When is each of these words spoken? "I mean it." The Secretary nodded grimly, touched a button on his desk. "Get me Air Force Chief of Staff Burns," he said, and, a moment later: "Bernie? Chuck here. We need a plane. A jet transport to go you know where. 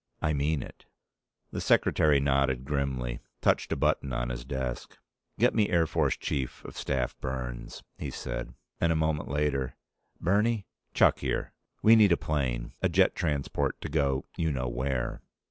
"I 0.19 0.33
mean 0.33 0.63
it." 0.63 0.87
The 1.51 1.61
Secretary 1.61 2.19
nodded 2.19 2.65
grimly, 2.65 3.19
touched 3.39 3.71
a 3.71 3.75
button 3.75 4.11
on 4.11 4.29
his 4.29 4.43
desk. 4.43 4.97
"Get 5.37 5.53
me 5.53 5.69
Air 5.69 5.85
Force 5.85 6.17
Chief 6.17 6.65
of 6.65 6.75
Staff 6.75 7.15
Burns," 7.21 7.83
he 7.99 8.09
said, 8.09 8.55
and, 8.79 8.91
a 8.91 8.95
moment 8.95 9.29
later: 9.29 9.75
"Bernie? 10.19 10.65
Chuck 10.95 11.19
here. 11.19 11.53
We 11.83 11.95
need 11.95 12.11
a 12.11 12.17
plane. 12.17 12.71
A 12.81 12.89
jet 12.89 13.13
transport 13.13 13.79
to 13.81 13.89
go 13.89 14.25
you 14.35 14.51
know 14.51 14.67
where. 14.67 15.21